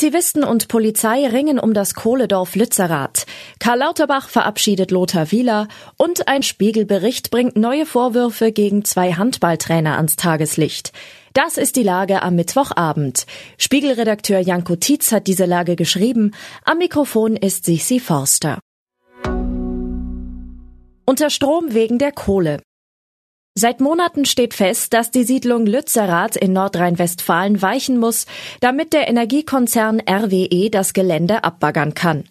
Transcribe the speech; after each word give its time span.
Aktivisten 0.00 0.44
und 0.44 0.68
Polizei 0.68 1.26
ringen 1.26 1.58
um 1.58 1.74
das 1.74 1.92
Kohledorf 1.92 2.56
Lützerath. 2.56 3.26
Karl 3.58 3.80
Lauterbach 3.80 4.30
verabschiedet 4.30 4.90
Lothar 4.90 5.30
Wieler 5.30 5.68
und 5.98 6.26
ein 6.26 6.42
Spiegelbericht 6.42 7.30
bringt 7.30 7.56
neue 7.56 7.84
Vorwürfe 7.84 8.50
gegen 8.50 8.82
zwei 8.86 9.12
Handballtrainer 9.12 9.96
ans 9.98 10.16
Tageslicht. 10.16 10.92
Das 11.34 11.58
ist 11.58 11.76
die 11.76 11.82
Lage 11.82 12.22
am 12.22 12.34
Mittwochabend. 12.34 13.26
Spiegelredakteur 13.58 14.40
Janko 14.40 14.76
Tietz 14.76 15.12
hat 15.12 15.26
diese 15.26 15.44
Lage 15.44 15.76
geschrieben. 15.76 16.30
Am 16.64 16.78
Mikrofon 16.78 17.36
ist 17.36 17.66
Sisi 17.66 18.00
Forster. 18.00 18.58
Unter 21.04 21.28
Strom 21.28 21.74
wegen 21.74 21.98
der 21.98 22.12
Kohle. 22.12 22.62
Seit 23.56 23.80
Monaten 23.80 24.26
steht 24.26 24.54
fest, 24.54 24.92
dass 24.94 25.10
die 25.10 25.24
Siedlung 25.24 25.66
Lützerath 25.66 26.36
in 26.36 26.52
Nordrhein-Westfalen 26.52 27.60
weichen 27.60 27.98
muss, 27.98 28.26
damit 28.60 28.92
der 28.92 29.08
Energiekonzern 29.08 30.00
RWE 30.08 30.70
das 30.70 30.92
Gelände 30.92 31.42
abbaggern 31.42 31.94
kann. 31.94 32.24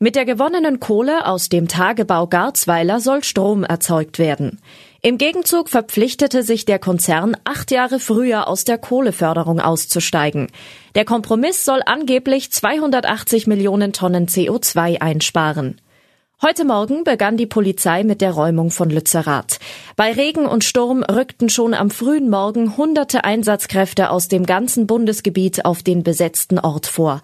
Mit 0.00 0.16
der 0.16 0.24
gewonnenen 0.24 0.80
Kohle 0.80 1.26
aus 1.26 1.48
dem 1.48 1.68
Tagebau 1.68 2.26
Garzweiler 2.26 2.98
soll 2.98 3.22
Strom 3.22 3.62
erzeugt 3.62 4.18
werden. 4.18 4.60
Im 5.00 5.16
Gegenzug 5.16 5.68
verpflichtete 5.68 6.42
sich 6.42 6.64
der 6.64 6.80
Konzern, 6.80 7.36
acht 7.44 7.70
Jahre 7.70 8.00
früher 8.00 8.48
aus 8.48 8.64
der 8.64 8.76
Kohleförderung 8.76 9.60
auszusteigen. 9.60 10.48
Der 10.96 11.04
Kompromiss 11.04 11.64
soll 11.64 11.82
angeblich 11.86 12.50
280 12.50 13.46
Millionen 13.46 13.92
Tonnen 13.92 14.26
CO2 14.26 15.00
einsparen. 15.00 15.80
Heute 16.42 16.64
Morgen 16.64 17.04
begann 17.04 17.36
die 17.36 17.46
Polizei 17.46 18.02
mit 18.02 18.20
der 18.20 18.32
Räumung 18.32 18.70
von 18.70 18.90
Lützerath. 18.90 19.60
Bei 19.96 20.12
Regen 20.12 20.46
und 20.46 20.64
Sturm 20.64 21.04
rückten 21.04 21.48
schon 21.48 21.74
am 21.74 21.90
frühen 21.90 22.28
Morgen 22.28 22.76
hunderte 22.76 23.24
Einsatzkräfte 23.24 24.10
aus 24.10 24.26
dem 24.26 24.44
ganzen 24.44 24.86
Bundesgebiet 24.86 25.64
auf 25.64 25.84
den 25.84 26.02
besetzten 26.02 26.58
Ort 26.58 26.86
vor. 26.86 27.22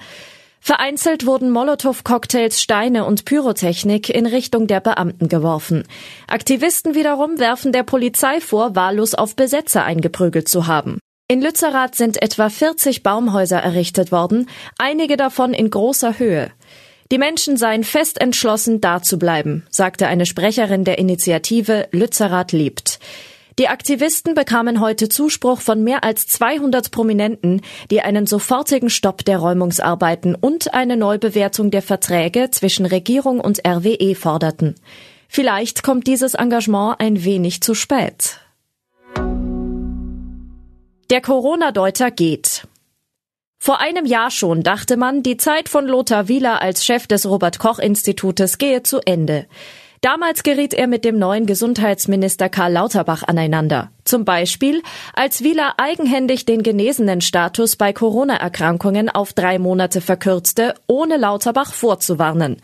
Vereinzelt 0.61 1.27
wurden 1.27 1.51
Molotow-Cocktails, 1.51 2.63
Steine 2.63 3.05
und 3.05 3.25
Pyrotechnik 3.25 4.11
in 4.11 4.27
Richtung 4.27 4.69
der 4.69 4.81
Beamten 4.81 5.29
geworfen. 5.29 5.85
Aktivisten 6.29 6.95
wiederum 6.95 7.39
werfen 7.41 7.73
der 7.73 7.83
Polizei 7.83 8.41
vor, 8.41 8.77
wahllos 8.77 9.15
auf 9.15 9.35
Besetzer 9.35 9.85
eingeprügelt 9.85 10.49
zu 10.49 10.67
haben. 10.67 10.99
In 11.29 11.43
Lützerath 11.43 11.95
sind 11.95 12.23
etwa 12.23 12.49
40 12.49 13.03
Baumhäuser 13.03 13.59
errichtet 13.59 14.13
worden, 14.13 14.49
einige 14.79 15.17
davon 15.17 15.53
in 15.53 15.71
großer 15.71 16.19
Höhe. 16.19 16.53
Die 17.13 17.19
Menschen 17.19 17.57
seien 17.57 17.83
fest 17.83 18.21
entschlossen, 18.21 18.81
da 18.81 19.03
zu 19.03 19.19
bleiben, 19.19 19.67
sagte 19.69 20.07
eine 20.07 20.27
Sprecherin 20.27 20.85
der 20.85 20.99
Initiative 20.99 21.89
Lützerath 21.91 22.53
lebt. 22.53 23.01
Die 23.59 23.67
Aktivisten 23.67 24.35
bekamen 24.35 24.81
heute 24.81 25.09
Zuspruch 25.09 25.61
von 25.61 25.83
mehr 25.83 26.05
als 26.05 26.29
200 26.29 26.93
Prominenten, 26.93 27.63
die 27.91 28.01
einen 28.01 28.27
sofortigen 28.27 28.91
Stopp 28.91 29.25
der 29.25 29.39
Räumungsarbeiten 29.39 30.37
und 30.37 30.73
eine 30.73 30.97
Neubewertung 30.97 31.73
der 31.73 31.83
Verträge 31.83 32.51
zwischen 32.53 32.87
Regierung 32.87 33.41
und 33.41 33.61
RWE 33.67 34.15
forderten. 34.15 34.77
Vielleicht 35.29 35.83
kommt 35.83 36.07
dieses 36.07 36.35
Engagement 36.35 37.01
ein 37.01 37.25
wenig 37.25 37.61
zu 37.61 37.75
spät. 37.75 38.39
Der 41.11 41.21
Corona-Deuter 41.21 42.13
geht. 42.13 42.69
Vor 43.63 43.79
einem 43.79 44.07
Jahr 44.07 44.31
schon 44.31 44.63
dachte 44.63 44.97
man, 44.97 45.23
die 45.23 45.37
Zeit 45.37 45.69
von 45.69 45.87
Lothar 45.87 46.29
Wieler 46.29 46.63
als 46.63 46.83
Chef 46.83 47.07
des 47.07 47.27
Robert 47.27 47.59
Koch 47.59 47.79
Institutes 47.79 48.57
gehe 48.57 48.83
zu 48.83 49.01
Ende. 49.05 49.47
Damals 50.01 50.43
geriet 50.43 50.73
er 50.73 50.87
mit 50.87 51.05
dem 51.05 51.19
neuen 51.19 51.45
Gesundheitsminister 51.45 52.49
Karl 52.49 52.73
Lauterbach 52.73 53.23
aneinander. 53.23 53.91
Zum 54.05 54.25
Beispiel, 54.25 54.81
als 55.13 55.45
Wieler 55.45 55.75
eigenhändig 55.77 56.47
den 56.47 56.63
genesenen 56.63 57.21
Status 57.21 57.77
bei 57.77 57.93
Corona-Erkrankungen 57.93 59.11
auf 59.11 59.35
drei 59.35 59.59
Monate 59.59 60.01
verkürzte, 60.01 60.73
ohne 60.87 61.19
Lauterbach 61.19 61.75
vorzuwarnen. 61.75 62.63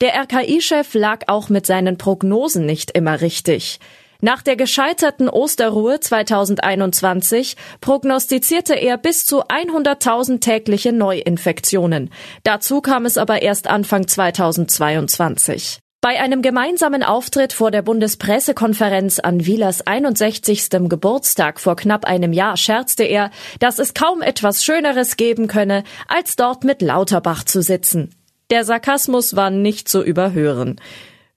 Der 0.00 0.16
RKI-Chef 0.16 0.92
lag 0.94 1.28
auch 1.28 1.50
mit 1.50 1.66
seinen 1.66 1.98
Prognosen 1.98 2.66
nicht 2.66 2.90
immer 2.90 3.20
richtig. 3.20 3.78
Nach 4.24 4.40
der 4.40 4.54
gescheiterten 4.54 5.28
Osterruhe 5.28 5.98
2021 5.98 7.56
prognostizierte 7.80 8.74
er 8.74 8.96
bis 8.96 9.26
zu 9.26 9.42
100.000 9.42 10.38
tägliche 10.38 10.92
Neuinfektionen. 10.92 12.08
Dazu 12.44 12.80
kam 12.80 13.04
es 13.04 13.18
aber 13.18 13.42
erst 13.42 13.66
Anfang 13.66 14.06
2022. 14.06 15.80
Bei 16.00 16.20
einem 16.20 16.40
gemeinsamen 16.40 17.02
Auftritt 17.02 17.52
vor 17.52 17.72
der 17.72 17.82
Bundespressekonferenz 17.82 19.18
an 19.18 19.44
Wielers 19.44 19.84
61. 19.84 20.70
Geburtstag 20.88 21.58
vor 21.58 21.74
knapp 21.74 22.04
einem 22.04 22.32
Jahr 22.32 22.56
scherzte 22.56 23.02
er, 23.02 23.32
dass 23.58 23.80
es 23.80 23.92
kaum 23.92 24.22
etwas 24.22 24.64
Schöneres 24.64 25.16
geben 25.16 25.48
könne, 25.48 25.82
als 26.06 26.36
dort 26.36 26.62
mit 26.62 26.80
Lauterbach 26.80 27.42
zu 27.42 27.60
sitzen. 27.60 28.14
Der 28.50 28.64
Sarkasmus 28.64 29.34
war 29.34 29.50
nicht 29.50 29.88
zu 29.88 30.00
überhören. 30.00 30.80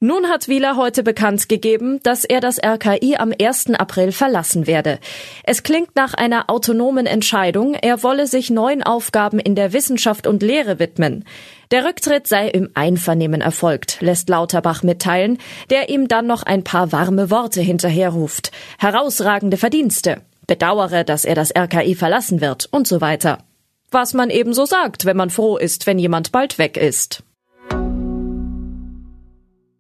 Nun 0.02 0.28
hat 0.28 0.50
Wieler 0.50 0.76
heute 0.76 1.04
bekannt 1.04 1.48
gegeben, 1.48 2.02
dass 2.04 2.26
er 2.26 2.42
das 2.42 2.60
RKI 2.62 3.16
am 3.16 3.32
1. 3.32 3.76
April 3.76 4.12
verlassen 4.12 4.68
werde. 4.68 5.00
Es 5.46 5.64
klingt 5.64 5.96
nach 5.96 6.14
einer 6.14 6.50
autonomen 6.50 7.06
Entscheidung, 7.06 7.76
er 7.76 8.04
wolle 8.04 8.28
sich 8.28 8.50
neuen 8.50 8.84
Aufgaben 8.84 9.40
in 9.40 9.56
der 9.56 9.72
Wissenschaft 9.72 10.28
und 10.28 10.44
Lehre 10.44 10.80
widmen. 10.80 11.24
Der 11.72 11.86
Rücktritt 11.86 12.28
sei 12.28 12.50
im 12.50 12.70
Einvernehmen 12.74 13.40
erfolgt, 13.40 14.02
lässt 14.02 14.28
Lauterbach 14.28 14.84
mitteilen, 14.84 15.38
der 15.70 15.88
ihm 15.88 16.10
dann 16.10 16.28
noch 16.28 16.44
ein 16.44 16.66
paar 16.66 16.92
warme 16.92 17.32
Worte 17.32 17.62
hinterherruft. 17.62 18.52
Herausragende 18.78 19.56
Verdienste. 19.56 20.22
Bedauere, 20.46 21.06
dass 21.06 21.24
er 21.24 21.36
das 21.36 21.56
RKI 21.56 21.96
verlassen 21.96 22.42
wird 22.42 22.68
und 22.70 22.86
so 22.86 23.00
weiter. 23.00 23.46
Was 23.92 24.14
man 24.14 24.30
ebenso 24.30 24.66
sagt, 24.66 25.06
wenn 25.06 25.16
man 25.16 25.30
froh 25.30 25.56
ist, 25.56 25.88
wenn 25.88 26.00
jemand 26.00 26.34
bald 26.34 26.58
weg 26.60 26.76
ist. 26.76 27.24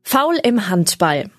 Foul 0.07 0.37
im 0.43 0.69
Handball. 0.69 1.31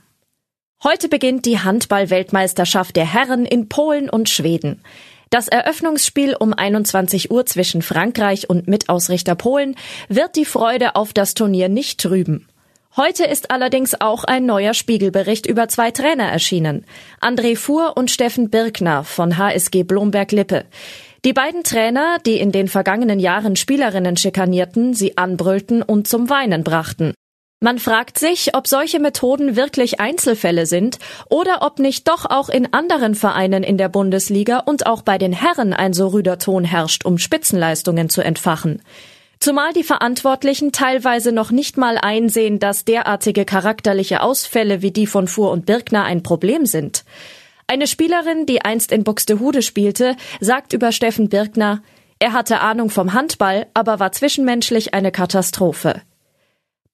Heute 0.82 1.08
beginnt 1.08 1.46
die 1.46 1.60
Handball-Weltmeisterschaft 1.60 2.96
der 2.96 3.10
Herren 3.10 3.46
in 3.46 3.68
Polen 3.68 4.10
und 4.10 4.28
Schweden. 4.28 4.82
Das 5.30 5.46
Eröffnungsspiel 5.46 6.34
um 6.34 6.52
21 6.52 7.30
Uhr 7.30 7.46
zwischen 7.46 7.80
Frankreich 7.80 8.50
und 8.50 8.66
Mitausrichter 8.66 9.36
Polen 9.36 9.76
wird 10.08 10.34
die 10.34 10.44
Freude 10.44 10.96
auf 10.96 11.12
das 11.12 11.34
Turnier 11.34 11.68
nicht 11.68 12.00
trüben. 12.00 12.48
Heute 12.96 13.24
ist 13.24 13.52
allerdings 13.52 13.98
auch 14.00 14.24
ein 14.24 14.46
neuer 14.46 14.74
Spiegelbericht 14.74 15.46
über 15.46 15.68
zwei 15.68 15.92
Trainer 15.92 16.24
erschienen. 16.24 16.86
André 17.20 17.56
Fuhr 17.56 17.96
und 17.96 18.10
Steffen 18.10 18.50
Birkner 18.50 19.04
von 19.04 19.38
HSG 19.38 19.84
Blomberg-Lippe. 19.84 20.64
Die 21.24 21.32
beiden 21.32 21.62
Trainer, 21.62 22.18
die 22.26 22.40
in 22.40 22.50
den 22.50 22.66
vergangenen 22.66 23.20
Jahren 23.20 23.54
Spielerinnen 23.54 24.16
schikanierten, 24.16 24.92
sie 24.92 25.16
anbrüllten 25.16 25.82
und 25.82 26.08
zum 26.08 26.28
Weinen 26.28 26.64
brachten. 26.64 27.14
Man 27.58 27.78
fragt 27.78 28.18
sich, 28.18 28.54
ob 28.54 28.66
solche 28.66 29.00
Methoden 29.00 29.56
wirklich 29.56 29.98
Einzelfälle 29.98 30.66
sind 30.66 30.98
oder 31.30 31.62
ob 31.62 31.78
nicht 31.78 32.06
doch 32.06 32.26
auch 32.26 32.50
in 32.50 32.74
anderen 32.74 33.14
Vereinen 33.14 33.62
in 33.62 33.78
der 33.78 33.88
Bundesliga 33.88 34.58
und 34.58 34.84
auch 34.84 35.00
bei 35.00 35.16
den 35.16 35.32
Herren 35.32 35.72
ein 35.72 35.94
so 35.94 36.08
rüder 36.08 36.38
Ton 36.38 36.64
herrscht, 36.64 37.06
um 37.06 37.16
Spitzenleistungen 37.16 38.10
zu 38.10 38.20
entfachen. 38.20 38.82
Zumal 39.40 39.72
die 39.72 39.84
Verantwortlichen 39.84 40.70
teilweise 40.70 41.32
noch 41.32 41.50
nicht 41.50 41.78
mal 41.78 41.96
einsehen, 41.96 42.58
dass 42.58 42.84
derartige 42.84 43.46
charakterliche 43.46 44.22
Ausfälle 44.22 44.82
wie 44.82 44.90
die 44.90 45.06
von 45.06 45.26
Fuhr 45.26 45.50
und 45.50 45.64
Birkner 45.64 46.04
ein 46.04 46.22
Problem 46.22 46.66
sind. 46.66 47.04
Eine 47.66 47.86
Spielerin, 47.86 48.44
die 48.44 48.62
einst 48.62 48.92
in 48.92 49.02
Buxtehude 49.02 49.62
spielte, 49.62 50.16
sagt 50.40 50.74
über 50.74 50.92
Steffen 50.92 51.30
Birkner, 51.30 51.82
er 52.18 52.34
hatte 52.34 52.60
Ahnung 52.60 52.90
vom 52.90 53.14
Handball, 53.14 53.66
aber 53.72 53.98
war 53.98 54.12
zwischenmenschlich 54.12 54.92
eine 54.92 55.10
Katastrophe. 55.10 56.02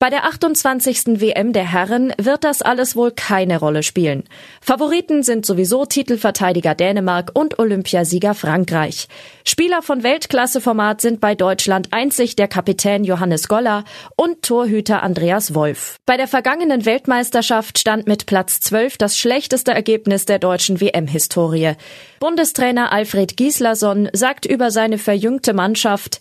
Bei 0.03 0.09
der 0.09 0.25
28. 0.25 1.21
WM 1.21 1.53
der 1.53 1.63
Herren 1.63 2.11
wird 2.17 2.43
das 2.43 2.61
alles 2.61 2.97
wohl 2.97 3.11
keine 3.11 3.57
Rolle 3.57 3.83
spielen. 3.83 4.25
Favoriten 4.59 5.23
sind 5.23 5.45
sowieso 5.45 5.85
Titelverteidiger 5.85 6.75
Dänemark 6.75 7.31
und 7.33 7.57
Olympiasieger 7.57 8.33
Frankreich. 8.33 9.07
Spieler 9.45 9.81
von 9.81 10.03
Weltklasseformat 10.03 10.99
sind 10.99 11.21
bei 11.21 11.35
Deutschland 11.35 11.87
einzig 11.91 12.35
der 12.35 12.49
Kapitän 12.49 13.05
Johannes 13.05 13.47
Goller 13.47 13.85
und 14.17 14.41
Torhüter 14.41 15.03
Andreas 15.03 15.55
Wolf. 15.55 15.95
Bei 16.05 16.17
der 16.17 16.27
vergangenen 16.27 16.85
Weltmeisterschaft 16.85 17.79
stand 17.79 18.05
mit 18.05 18.25
Platz 18.25 18.59
12 18.59 18.97
das 18.97 19.17
schlechteste 19.17 19.71
Ergebnis 19.71 20.25
der 20.25 20.37
deutschen 20.37 20.81
WM-Historie. 20.81 21.75
Bundestrainer 22.19 22.91
Alfred 22.91 23.37
Gislason 23.37 24.09
sagt 24.11 24.45
über 24.45 24.69
seine 24.69 24.97
verjüngte 24.97 25.53
Mannschaft, 25.53 26.19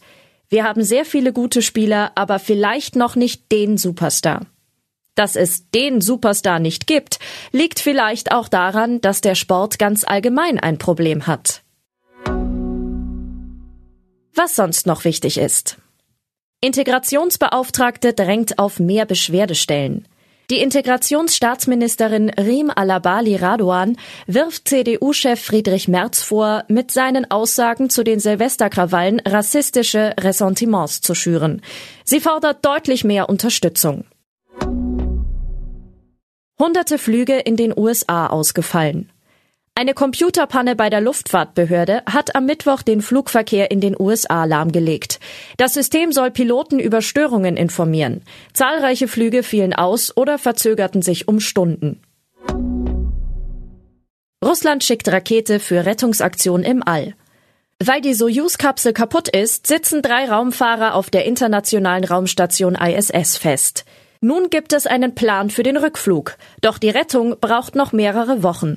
wir 0.52 0.64
haben 0.64 0.84
sehr 0.84 1.06
viele 1.06 1.32
gute 1.32 1.62
Spieler, 1.62 2.12
aber 2.14 2.38
vielleicht 2.38 2.94
noch 2.94 3.16
nicht 3.16 3.50
den 3.50 3.78
Superstar. 3.78 4.44
Dass 5.14 5.34
es 5.34 5.70
den 5.70 6.02
Superstar 6.02 6.58
nicht 6.58 6.86
gibt, 6.86 7.18
liegt 7.52 7.80
vielleicht 7.80 8.32
auch 8.32 8.48
daran, 8.48 9.00
dass 9.00 9.22
der 9.22 9.34
Sport 9.34 9.78
ganz 9.78 10.04
allgemein 10.04 10.58
ein 10.58 10.76
Problem 10.76 11.26
hat. 11.26 11.62
Was 14.34 14.54
sonst 14.54 14.86
noch 14.86 15.04
wichtig 15.04 15.38
ist. 15.38 15.78
Integrationsbeauftragte 16.60 18.12
drängt 18.12 18.58
auf 18.58 18.78
mehr 18.78 19.06
Beschwerdestellen. 19.06 20.06
Die 20.52 20.60
Integrationsstaatsministerin 20.60 22.28
Rim 22.28 22.70
Alabali 22.74 23.36
Radoan 23.36 23.96
wirft 24.26 24.68
CDU-Chef 24.68 25.40
Friedrich 25.40 25.88
Merz 25.88 26.20
vor, 26.20 26.64
mit 26.68 26.90
seinen 26.90 27.30
Aussagen 27.30 27.88
zu 27.88 28.04
den 28.04 28.20
Silvesterkrawallen 28.20 29.20
rassistische 29.20 30.12
Ressentiments 30.20 31.00
zu 31.00 31.14
schüren. 31.14 31.62
Sie 32.04 32.20
fordert 32.20 32.66
deutlich 32.66 33.02
mehr 33.02 33.30
Unterstützung. 33.30 34.04
Hunderte 36.60 36.98
Flüge 36.98 37.38
in 37.38 37.56
den 37.56 37.72
USA 37.74 38.26
ausgefallen. 38.26 39.11
Eine 39.74 39.94
Computerpanne 39.94 40.76
bei 40.76 40.90
der 40.90 41.00
Luftfahrtbehörde 41.00 42.02
hat 42.04 42.36
am 42.36 42.44
Mittwoch 42.44 42.82
den 42.82 43.00
Flugverkehr 43.00 43.70
in 43.70 43.80
den 43.80 43.96
USA 43.98 44.44
lahmgelegt. 44.44 45.18
Das 45.56 45.72
System 45.72 46.12
soll 46.12 46.30
Piloten 46.30 46.78
über 46.78 47.00
Störungen 47.00 47.56
informieren. 47.56 48.20
Zahlreiche 48.52 49.08
Flüge 49.08 49.42
fielen 49.42 49.72
aus 49.72 50.14
oder 50.14 50.38
verzögerten 50.38 51.00
sich 51.00 51.26
um 51.26 51.40
Stunden. 51.40 52.02
Russland 54.44 54.84
schickt 54.84 55.08
Rakete 55.08 55.58
für 55.58 55.86
Rettungsaktion 55.86 56.64
im 56.64 56.86
All. 56.86 57.14
Weil 57.82 58.02
die 58.02 58.12
Soyuz-Kapsel 58.14 58.92
kaputt 58.92 59.28
ist, 59.28 59.66
sitzen 59.66 60.02
drei 60.02 60.26
Raumfahrer 60.26 60.94
auf 60.94 61.08
der 61.08 61.24
internationalen 61.24 62.04
Raumstation 62.04 62.74
ISS 62.74 63.38
fest. 63.38 63.86
Nun 64.20 64.50
gibt 64.50 64.74
es 64.74 64.86
einen 64.86 65.14
Plan 65.14 65.48
für 65.48 65.62
den 65.62 65.78
Rückflug, 65.78 66.36
doch 66.60 66.76
die 66.76 66.90
Rettung 66.90 67.36
braucht 67.40 67.74
noch 67.74 67.92
mehrere 67.92 68.42
Wochen. 68.42 68.76